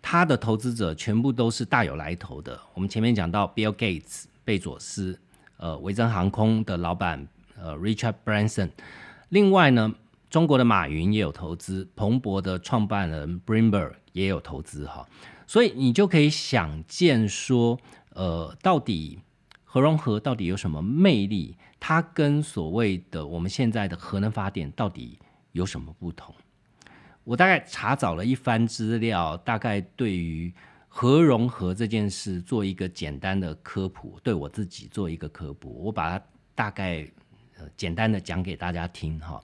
[0.00, 2.58] 它的投资者全部都是大有来头的。
[2.74, 5.18] 我们前面讲到 Bill Gates 贝佐斯，
[5.56, 8.70] 呃，维珍航空的老板呃 Richard Branson。
[9.28, 9.92] 另外呢，
[10.30, 15.06] 中国的马云也有投资，彭博的创办人 Bloomberg 也有投资哈。
[15.46, 17.78] 所以你就可以想见说，
[18.14, 19.18] 呃，到底
[19.64, 21.56] 核融合到底有什么魅力？
[21.80, 25.18] 它跟所谓的我们现在的核能发电到底
[25.52, 26.34] 有什么不同？
[27.28, 30.50] 我大概查找了一番资料，大概对于
[30.88, 37.06] 核融合这件事做一个简单的科普，对我自己做一个科普，我把它大概
[37.58, 39.38] 呃简单的讲给大家听哈。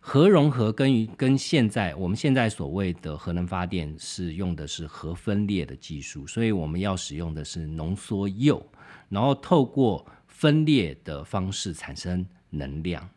[0.00, 8.60] 核融合跟于跟现在我们现在所谓的核能发电是用的是核分裂的技术，所以我们要使用的是浓缩铀，
[9.08, 13.08] 然后透过分裂的方式产生能量。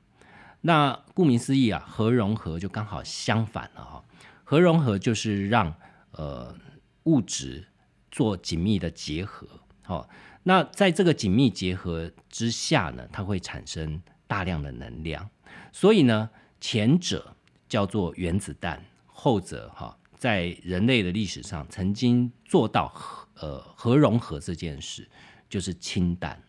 [0.62, 4.04] 那顾名思义啊，核融合就刚好相反了哈。
[4.44, 5.74] 核融合就是让
[6.12, 6.56] 呃
[7.04, 7.68] 物质
[8.10, 9.48] 做紧密的结合，
[9.84, 10.10] 好，
[10.44, 15.30] 那在这个紧密结合之下呢，它会产生大量的能量，
[15.72, 16.30] 所以呢。
[16.64, 17.36] 前者
[17.68, 25.10] 叫做原子弹，后者哈在人类的历史上曾经做到核呃核融合这件事，
[25.50, 26.40] 就是氢弹。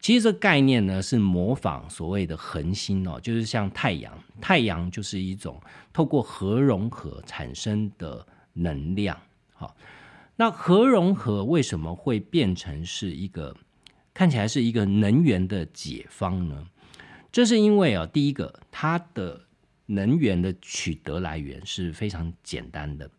[0.00, 5.60] 其实这个概念呢是模仿所谓的恒星哦，就是像太阳，太阳就是一种
[5.92, 9.20] 透过核融合产生的能量。
[9.52, 9.76] 好，
[10.36, 13.54] 那核融合为什么会变成是一个
[14.14, 16.66] 看起来是一个能源的解方呢？
[17.30, 19.40] 这是因为啊，第一个，它的
[19.86, 23.10] 能源的取得来源是非常简单的。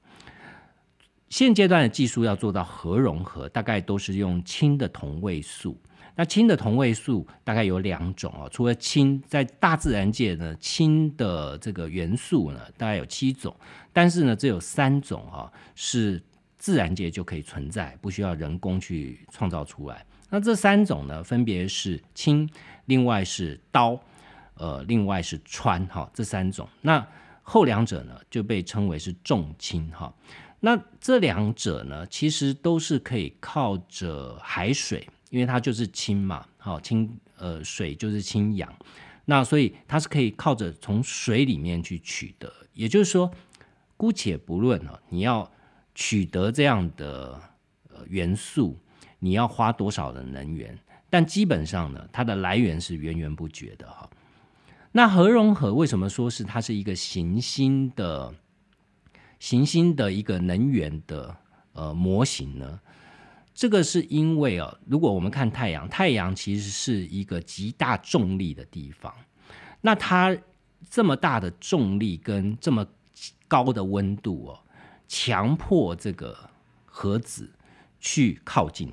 [1.29, 5.77] 现阶段的技术要做到核融合，大概都是用氢的同位素。
[6.19, 13.55] 那氢的同位素大概有两种哦，除了氢，在大自然界呢，氢的这个元素呢，大概有七种，
[13.93, 16.21] 但是呢，只有三种啊是
[16.57, 20.05] 自然界就可以存在，不需要人工去创造出来。
[20.29, 22.49] 那这三种呢，分别是氢。
[22.87, 23.97] 另外是刀，
[24.55, 26.67] 呃，另外是氚，哈，这三种。
[26.81, 27.07] 那
[27.43, 30.13] 后两者呢，就被称为是重氢，哈。
[30.59, 38.73] 那这两者呢，其实都是可以靠着海水，因为它就是氢嘛，好氢，呃，水就是氢氧，
[39.25, 42.51] 那所以它是可以靠着从水里面去取得。
[42.73, 43.31] 也就是说，
[43.95, 45.49] 姑且不论啊，你要
[45.93, 47.39] 取得这样的
[47.89, 48.77] 呃元素，
[49.19, 50.77] 你要花多少的能源？
[51.09, 54.09] 但基本上呢，它的来源是源源不绝的哈。
[54.91, 58.33] 那核融合为什么说是它是一个行星的
[59.39, 61.35] 行星的一个能源的
[61.73, 62.79] 呃模型呢？
[63.59, 69.13] 这个是因为啊，如果我们看太阳，太阳其实是一个极大重力的地方，
[69.81, 70.33] 那它
[70.89, 72.87] 这么大的重力跟这么
[73.49, 74.59] 高的温度哦，
[75.09, 76.49] 强迫这个
[76.85, 77.51] 核子
[77.99, 78.89] 去靠近。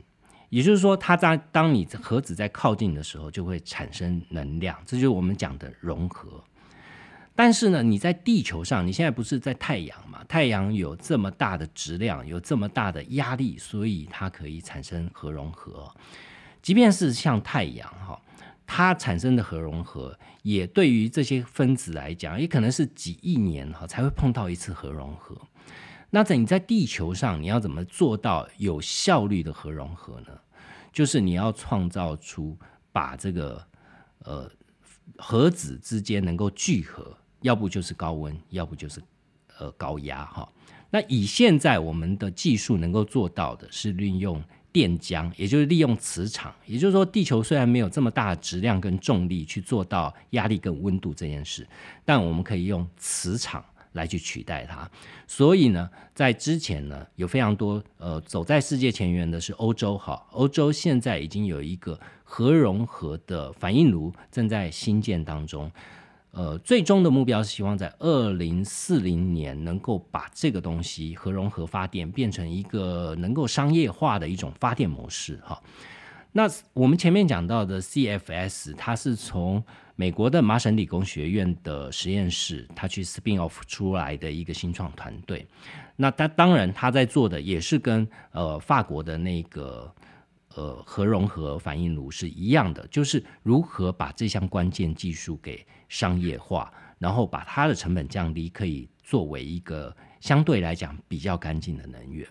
[0.48, 6.42] 也就是说，它在当你核子在靠近的时候，就会产生能量，这就是我们讲的融合。
[7.36, 10.24] 但是呢，你在地球上，你现在不是在太阳嘛？
[10.24, 15.94] 太阳有这么大的质量，有这么大的压力，所以它可以产生核融合。
[16.62, 18.18] 即便是像太阳哈，
[18.66, 25.36] 它产生的核融合，也对于这些分子来讲，也可能是几亿年哈才会碰到一次核融合。
[26.10, 30.28] 那在你在地球上，你要怎么做到有效率的核融合呢？
[30.90, 32.56] 就是你要创造出
[32.90, 33.62] 把这个
[34.20, 34.50] 呃
[35.18, 39.02] 核子之间能够聚合，要不就是高温，要不就是
[39.58, 40.48] 呃高压哈。
[40.90, 46.54] 那以现在我们的技术能够做到的是运用电浆，也就是利用磁场。
[46.64, 51.66] 也就是说，地球虽然没有这么大的质量跟重力去做到压力跟温度这件事，
[52.04, 54.88] 但我们可以用磁场来去取代它。
[55.26, 65.70] 所以呢，在之前呢，有非常多呃走在世界前沿的是欧洲哈，欧洲现在已经有一个核融合的反应炉正在新建当中。
[66.36, 75.58] 呃，最终的目标是希望在二零四零年能够把这个东西核融合发电变成一个能够商业化的一种发电模式哈。
[76.32, 85.46] 那我们前面讲到的 CFS，它是从美国的麻省理工学院的实验室，它去 spin off 出来的一个新创团队。
[85.96, 89.90] 那他当然他在做的也是跟呃法国的那个。
[90.56, 102.26] 呃，核融合反应炉是一样的，就是如何把这项关键技术给商业化，然后把它的成本降低，可以作为一个相对来讲比较干净的能源。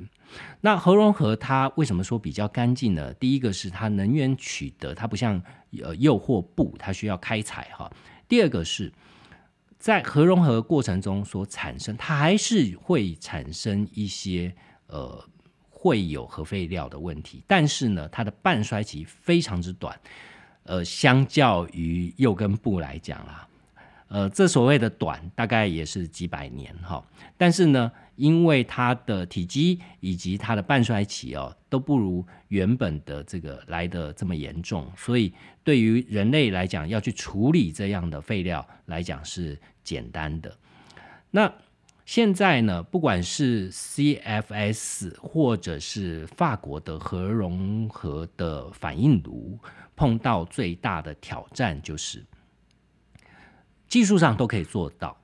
[0.59, 3.13] 那核融合它为什么说比较干净呢？
[3.13, 5.39] 第一个是它能源取得，它不像
[5.83, 7.91] 呃铀或钚，它需要开采哈。
[8.27, 8.91] 第二个是
[9.77, 14.55] 在核融合过程中所产生，它还是会产生一些
[14.87, 15.23] 呃。
[15.85, 19.95] 会有核废料的问题，但是呢，它的半衰期非常之短，
[20.63, 23.47] 呃，相较于铀跟钚来讲啦，
[24.07, 27.05] 呃，这所谓的短大概也是几百年哈，
[27.37, 35.31] 但是呢，因为它的体积以及它的半衰期哦都不如原本的这个来的这么严重，所以
[35.63, 40.51] 对于人类来讲要去处理这样的废料来讲是简单的，
[41.29, 41.53] 那。
[42.05, 49.57] 现在呢，不管是 CFS 或者是法国的核融合的反应炉，
[49.95, 52.23] 碰到最大的挑战就是
[53.87, 55.17] 技术上都可以做到，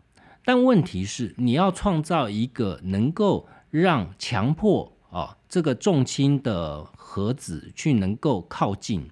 [0.44, 9.08] 但问题是你要创造一个能够让强迫啊这个重氢的核子去能够靠近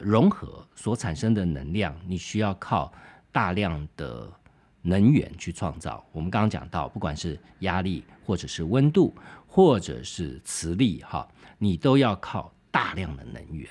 [0.00, 2.92] 融合所产生的能量，你需要靠
[3.30, 4.28] 大量的。
[4.86, 9.12] 能源去创造，我们刚刚讲到，不管是压力，或者是温度，
[9.46, 11.26] 或者是磁力，哈，
[11.58, 13.68] 你都要靠大量的能源。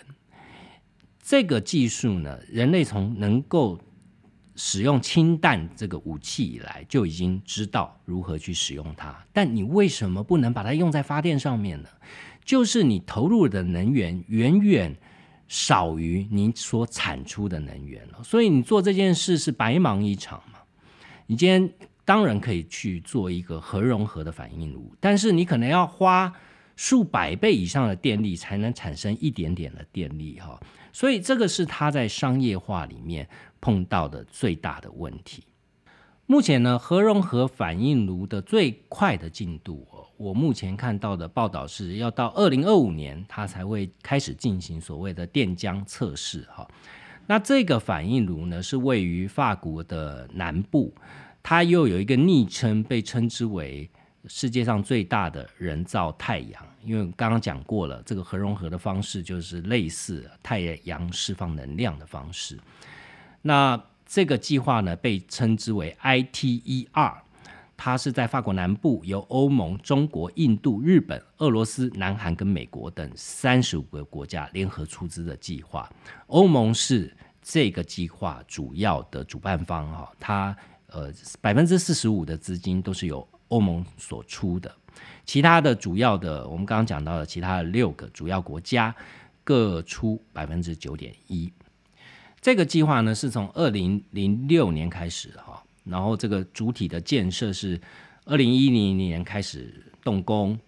[1.24, 3.80] 这个技术呢，人类从能够
[4.56, 9.16] 使用氢弹这个武器以来，就已经知道如何去使用它。
[9.32, 11.90] 但你为什么不能把它用在发电上面呢？
[12.44, 14.96] 就是你投入的能源远远
[15.48, 20.44] 少于你所产出的能源了，所以你做这件事是白忙一场。
[21.28, 26.32] 你今天当然可以去做一个核融合的反应炉，但是你可能要花
[26.76, 30.60] 数百倍以上的电力才能产生一点点的电力哈，
[30.92, 33.28] 所以这个是它在商业化里面
[33.60, 35.44] 碰到的最大的问题。
[36.28, 46.68] 目前呢，核融合反应炉的最快的进度，我目前看到的报道是要到二零二五年，它才会开始进行所谓的电浆测试哈。
[47.28, 50.94] 那这个反应炉呢，是位于法国的南部，
[51.42, 53.90] 它又有一个昵称，被称之为
[54.28, 56.66] 世界上最大的人造太阳。
[56.84, 62.60] 因为刚刚讲过了，这个核融合的方式就是类似太阳释放能量的方式。
[63.42, 67.25] 那这个计划呢，被称之为 ITER。
[67.78, 75.90] 它是在法国南部，由欧盟、中国、印度、日本、俄罗斯、南韩跟美国等三十五个国家联合出资的计划。
[76.28, 80.56] 欧盟是这个计划主要的主办方哈，它
[80.88, 81.12] 呃
[81.42, 84.74] 百分之四十五的资金都是由欧盟所出的，
[85.26, 88.96] 其他的主要的我们刚刚讲到的其他的六个主要国家
[89.44, 91.52] 各出百分之九点一。
[92.40, 95.62] 这个计划呢是从二零零六年开始哈。
[95.86, 97.80] 然后这个主体的建设是
[98.26, 99.72] 二零一零年开始
[100.04, 100.60] 动工，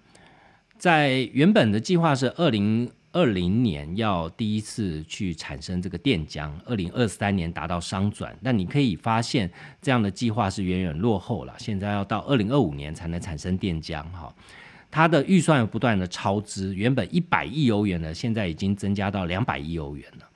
[0.78, 8.38] 在原本的计划是二零二零年要第一次去产生这个电浆，二零二三年达到商转。
[8.44, 9.50] 但你可以发现
[9.82, 14.32] 这样的计划是远远落后了，现在要到二零二五年才能产生电浆哈。
[14.92, 20.30] 它的预算不断的超支，原本一百亿欧元的，现在已经增加到两百亿欧元了。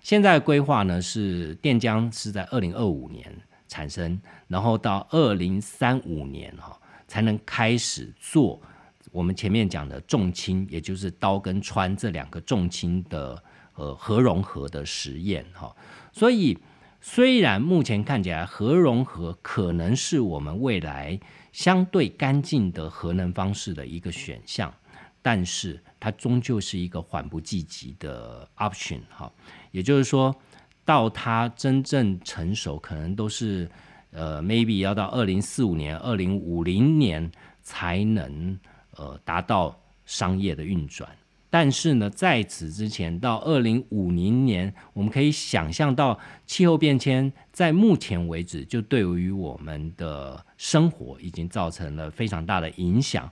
[0.00, 3.32] 现在规划呢是电浆是在二零二五年。
[3.74, 4.16] 产生，
[4.46, 8.62] 然后到二零三五年哈，才能开始做
[9.10, 13.42] 我们前面讲的重氢，也就是刀跟穿这两个重氢的
[13.74, 15.74] 呃核融合的实验哈。
[16.12, 16.56] 所以
[17.00, 21.18] 虽然目前看起来核融合可能是我们未来
[21.50, 24.72] 相对干净的核能方式的一个选项，
[25.20, 29.32] 但是它终究是一个缓不济急的 option 哈。
[29.72, 30.32] 也就是说。
[30.84, 33.68] 到它真正成熟，可能都是
[34.10, 37.30] 呃，maybe 要到二零四五年、二零五零年
[37.62, 38.58] 才能
[38.96, 41.08] 呃达到商业的运转。
[41.50, 53.30] 但是呢，在此之前，到二零五零年，我们可以想象到气候变迁在目前为止，就对于我们的生活已经造成了非常大的影响。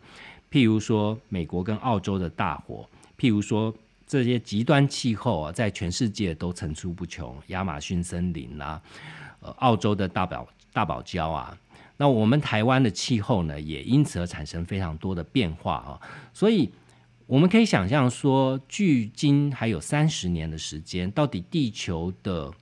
[0.53, 2.86] 譬如说，美国跟澳洲的大火；
[3.18, 3.74] 譬如说，
[4.20, 8.82] 这些极端气候啊，在全世界都层出不穷，亚马逊森林啦，
[9.40, 11.56] 呃，澳洲的大堡大堡礁啊。
[11.96, 16.00] 那我们台湾的气候呢，也因此而产生非常多的变化啊。
[16.32, 16.70] 所以。
[17.26, 22.52] 我们可以想象说，距今还有三十年的时间，到底地球的，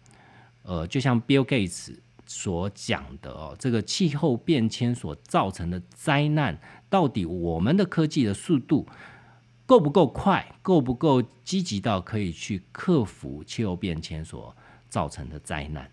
[0.62, 6.57] 呃，就像 Bill Gates 所讲的哦，这个气候变迁所造成的灾难，
[6.88, 8.86] 到底我们的科技的速度
[9.71, 14.53] 够不够快，够不够积极到可以去克服气候变迁所
[14.89, 15.89] 造成的灾难？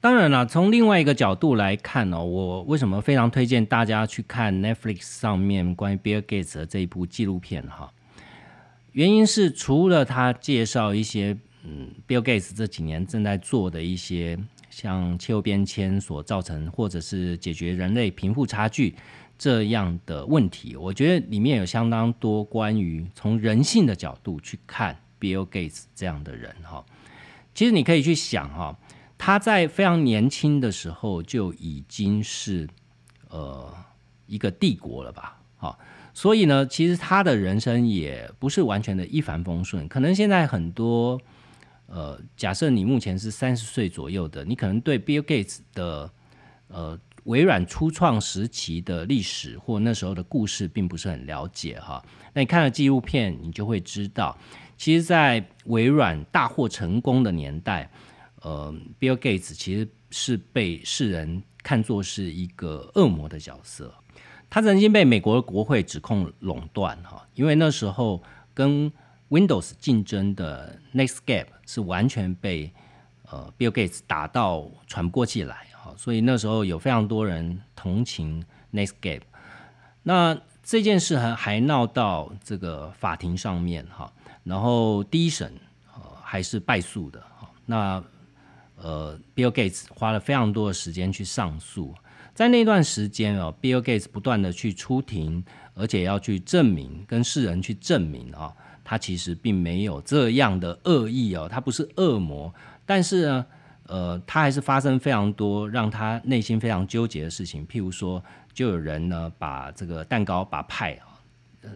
[0.00, 7.92] 当然了，从另外一个角度来看呢，我为什么非常推荐大家去看 Netflix 上面关于 Bill Gates 的这一部纪录片哈？
[8.90, 14.36] 原因是除了他介绍一些嗯，Bill Gates 这几年正在做的一些
[14.70, 18.96] 像气候变迁所造成，或者是解决人类贫富差距
[19.38, 26.84] 这样的问题，我觉得里面有相当多关于从人性的角度去看 Bill Gates 这样的人哈。
[27.54, 28.78] 其实你可以去想哈。
[29.18, 32.68] 他在非常年轻的时候就已经是
[33.30, 33.74] 呃
[34.26, 35.40] 一个帝国了吧？
[35.56, 35.78] 哈，
[36.12, 39.88] 所以呢，其实他的人生也不是完全的一帆风顺。
[39.88, 41.18] 可能现在很多
[41.86, 46.10] 呃，假设你目前是三十岁左右的，你可能对 Bill Gates 的
[46.68, 52.04] 呃微软初创时期的历史或那时候的故事并不是很了解哈。
[52.34, 54.36] 那你看了纪录片，你就会知道，
[54.76, 57.88] 其实，在微软大获成功的年代。
[58.42, 63.92] 呃，Bill Gates 其实是被世人看作是一个恶魔的角色。
[64.48, 68.22] 他曾经被美国的国会指控垄断，哈，因为那时候
[68.54, 68.92] 跟
[69.30, 72.70] Windows 竞争的 Netscape 是完全被
[73.28, 75.66] 呃 Bill Gates 打到喘不过气来，
[75.96, 79.22] 所以那时候有非常多人同情 Netscape。
[80.02, 84.12] 那这件事还还闹到这个法庭上面，哈，
[84.44, 85.52] 然后第一审
[85.94, 88.02] 呃还是败诉的，哈，那。
[88.78, 91.94] 呃，Bill Gates 花了非常多的时间去上诉，
[92.34, 95.42] 在那段时间哦，Bill Gates 不断的去出庭，
[95.72, 98.52] 而且要去证明，跟世人去证明啊，
[98.84, 102.52] 他其实并没有这样的恶意哦，他不是恶魔，
[102.84, 103.46] 但是呢，
[103.88, 108.22] 呃，他还是发生非常多让他内心非常纠结的事情，譬如说，
[108.52, 111.18] 就有人呢把这个蛋糕把派啊，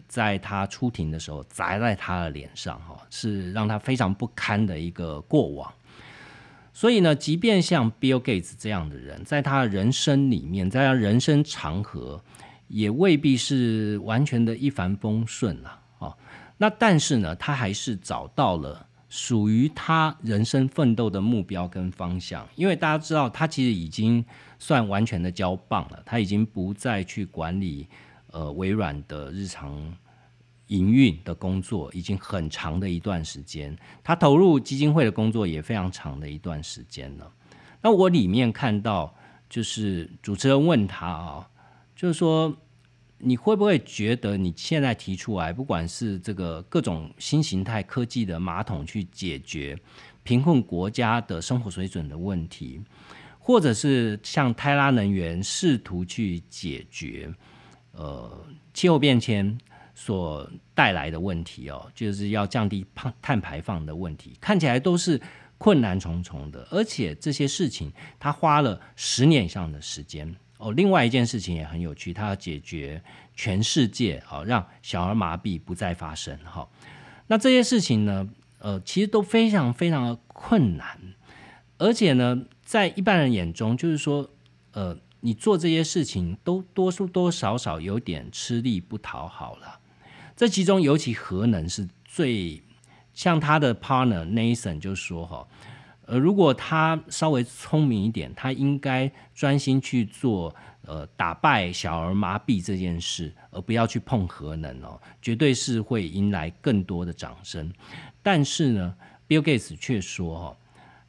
[0.08, 5.72] 在他出庭的时候砸在他的脸上哈，是让他非常不堪的一个过往。
[6.72, 12.22] 所以呢，即便像 Bill Gates 这样的人，在他人生里面，在他人生长河，
[12.68, 16.16] 也未必是完全的一帆风顺了啊。
[16.56, 22.48] 那但是呢，他还是找到了属于他人生奋斗的目标跟方向。
[22.56, 24.24] 因为大家知道，他其实已经
[24.58, 27.86] 算完全的交棒了，他已经不再去管理
[28.30, 29.94] 呃微软的日常。
[30.70, 37.28] 营运的工作已经很长的一段时间，他投入基金会的工作也非常长的一段时间了。
[37.82, 39.12] 那我里面看到，
[39.48, 41.50] 就是主持人问他啊，
[41.96, 42.56] 就是说
[43.20, 49.78] 你会不会觉得你现在提出来，不管是这个各种新形态科技的马桶去解决
[50.22, 52.80] 贫困国家的生活水准的问题，
[53.38, 57.32] 或者是像泰拉能源试图去解决
[57.92, 58.44] 呃
[58.74, 59.58] 气候变迁？
[59.92, 65.20] 所带来的问题哦，就是要降低碳碳排放的问题，看起来都是
[65.58, 70.70] 困难重重的，而且这些事情他花了十年以上的时间哦。
[70.72, 73.02] 另外一件事情也很有趣，他要解决
[73.34, 76.68] 全世界哦，让小儿麻痹不再发生哈。
[77.26, 81.00] 那这些事情呢，呃，其实都非常非常的困难，
[81.78, 84.30] 而且呢，在一般人眼中，就是说，
[84.72, 89.80] 呃，你做这些事情都多数多少少有点吃力不讨好了。
[90.36, 92.62] 这其中尤其核能是最
[93.12, 95.46] 像他的 partner Nathan 就说哈，
[96.10, 100.52] 呃，如果他稍微聪明一点，他应该专心去做
[100.82, 107.72] 呃打败小儿麻痹这件事，而不要去碰核能哦，绝对是会迎来更多的掌声。
[108.24, 108.92] 但是呢
[109.28, 110.56] ，Bill Gates 却说哈，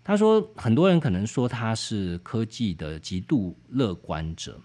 [0.04, 4.62] 他说很多人可能说他是科技的极度乐观者，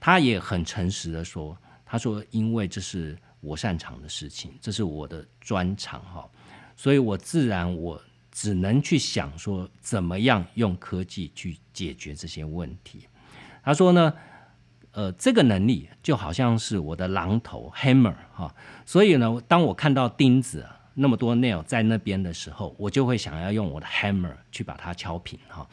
[0.00, 1.56] 他也很诚实的说，
[1.86, 3.16] 他说因为这是。
[3.42, 6.28] 我擅长的事情，这是我的专长哈，
[6.76, 7.98] 所以我自然我
[8.40, 13.06] 只能去想说，怎么样用科技去解决这些问题。
[13.62, 14.14] 他说呢，
[14.92, 18.54] 呃，这个能力就好像是我的榔头 hammer 哈，
[18.86, 25.68] 所以呢，当我看到钉子那么多 nail 在那边的时候，我就会想要用我的 hammer 去把它敲平哈。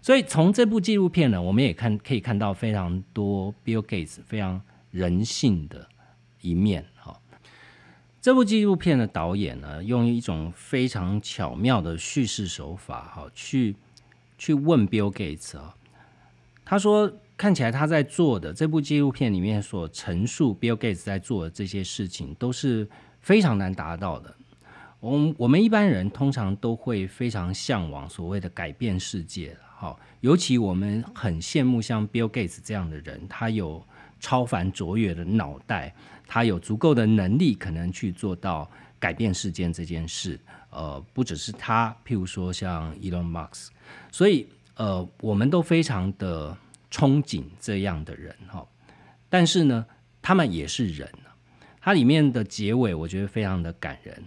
[0.00, 5.88] 所以从这部纪录片呢，我们也看可以看到非常多 Bill Gates 非常人性的
[6.40, 6.86] 一面。
[8.26, 13.76] 这部纪录片的导演呢，用一种非常巧妙的叙事手法哈，去
[14.36, 15.76] 去问 Bill Gates 啊，
[16.64, 17.12] 他说。
[17.36, 22.88] 看起来他在做的这部纪录片里面所陈述，Bill Gates 在做的这些事情都是
[23.20, 24.34] 非常难达到的。
[25.00, 33.84] 我我们一般人通常都会非常向往所谓的改变世界，哈，尤其我们很羡慕像 Bill Gates 这样的人，他有
[34.18, 35.94] 超凡卓越的脑袋，
[36.26, 40.38] 他有足够的能力，可能去做到改变世界这件事。
[40.70, 43.68] 呃，不只是他，譬如说像 Elon Musk，
[44.10, 46.56] 所以呃，我们都非常的。
[46.88, 48.66] 憧憬这样的人哈，
[49.28, 49.84] 但是呢，
[50.22, 51.12] 他们也是人
[51.80, 54.24] 它里面的结尾我觉得非常的感人。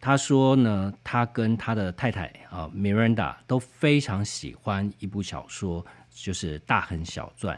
[0.00, 7.56] 他说呢，他跟他的太太啊，Miranda 都非常喜欢一部小说，就是《大亨小传》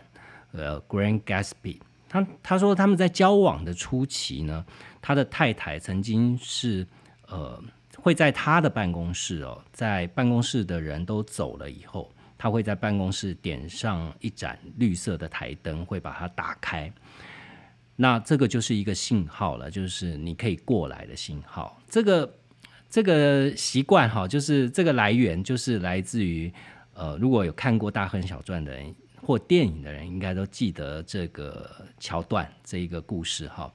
[0.52, 1.52] 呃，《Grand Gatsby》。
[2.24, 4.64] 他他说他们在交往的初期呢，
[5.02, 6.86] 他的太太曾经是
[7.26, 7.62] 呃
[7.96, 12.10] 会在他的办公室哦，在办公室的人都走了以后。
[12.38, 16.92] 他会在办公室点上一盏绿色的台灯，会把它打开。
[17.96, 21.80] 那这个就是一个信号了，就是你可以过来的信号。
[21.88, 22.30] 这个
[22.90, 26.52] 这个习惯哈，就是这个来源就是来自于
[26.92, 28.94] 呃，如果有看过《大亨小传》的人
[29.26, 31.68] 或电影的人，应该都记得这个
[31.98, 33.72] 桥段这一个故事哈。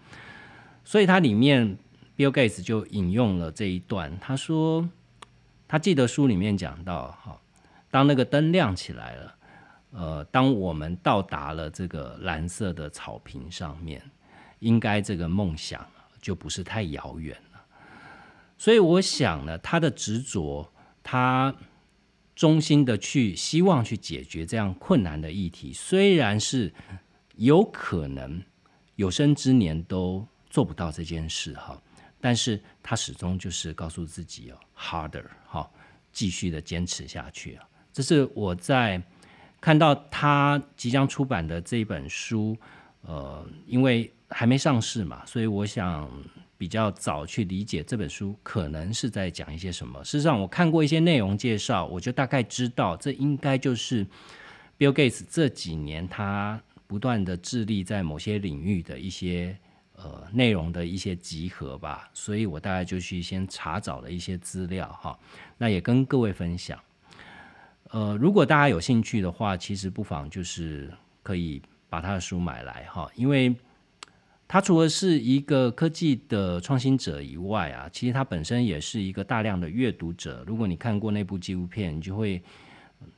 [0.85, 1.77] 所以它里面
[2.15, 4.87] Bill Gates 就引用了这一段，他说
[5.67, 7.37] 他记得书里面讲到哈。
[7.89, 9.35] 当那个灯亮起来了，
[9.91, 14.01] 呃，当我们到达了这个蓝色的草坪上面，
[14.59, 15.85] 应该这个梦想
[16.21, 17.61] 就不是太遥远了。
[18.57, 20.71] 所以我想呢，他的执着，
[21.03, 21.53] 他
[22.35, 26.73] 衷心的去希望去解决这样困难的议题，虽然是
[27.35, 28.41] 有可能
[28.95, 31.81] 有生之年都做不到这件事哈，
[32.19, 35.69] 但是他始终就是告诉自己哦，harder 哈，
[36.11, 37.67] 继续的坚持下去啊。
[37.93, 39.01] 这是我在
[39.59, 42.57] 看到他即将出版的这一本书，
[43.01, 46.09] 呃，因为还没上市嘛，所以我想
[46.61, 50.03] 比较早去理解这本书可能是在讲一些什么。
[50.03, 54.05] 事实上，我看过一些内容介绍，我就大概知道这应该就是
[54.77, 59.57] Bill Gates 这几年他不断的致力在某些领域的一些
[59.95, 62.07] 呃内容的一些集合吧。
[62.13, 65.17] 所以我大概就去先查找了一些资料哈，
[65.57, 66.79] 那也跟各位分享。
[67.89, 70.93] 呃，如果大家有兴趣的话，其实不妨就是
[71.23, 71.59] 可以
[71.89, 73.55] 把他的书买来哈，因为
[74.51, 80.43] 他除了是一个科技的创新者以外啊，其实他本身也是一个大量的阅读者。
[80.45, 82.43] 如果你看过那部纪录片，你就会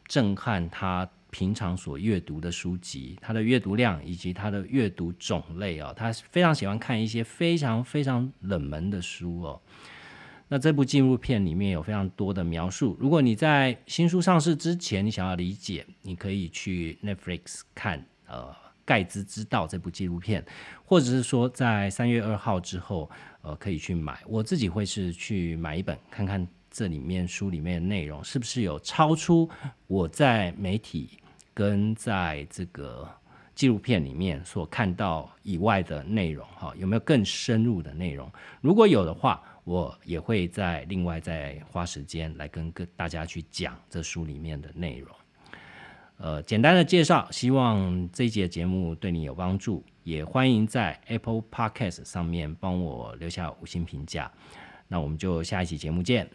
[0.07, 9.59] 震撼他平常所阅读的书籍，他的阅读量以及他的阅读种类啊，他非常喜欢看一些非常非常冷门的书哦。
[10.49, 12.95] 那这部纪录片里面有非常多的描述。
[12.99, 18.35] 如果你在新书上市之前，你想要理解，你可以去 Netflix 看呃
[18.85, 20.43] 《盖茨之道》这部纪录片，
[20.85, 23.09] 或者是说在三月二号之后，
[23.41, 24.19] 呃，可以去买。
[24.27, 29.49] 我自己会是去买一本，看看这里面书里面的内容是不是有超出
[29.87, 31.19] 我在媒体
[31.53, 33.09] 跟在这个
[33.55, 38.31] 纪录片里面所看到以外的内容，哈，有没有更深入的内容？
[38.61, 39.41] 如果有的话。
[39.65, 45.09] 我也会在另外再花时间来跟各大家去讲这书里面的内容，
[46.23, 54.31] 呃，简单的介绍，希望这一节节目对你有帮助，也欢迎在 Apple Podcast 上面帮我留下五星评价，
[54.87, 56.25] 那我们就下一期节目见。